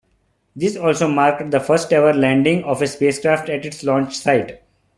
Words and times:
This 0.55 0.75
also 0.77 1.07
marked 1.07 1.51
the 1.51 1.59
first-ever 1.59 2.11
landing 2.13 2.63
of 2.63 2.81
a 2.81 2.87
spacecraft 2.87 3.49
at 3.49 3.67
its 3.67 3.83
launch 3.83 4.17
site. 4.17 4.63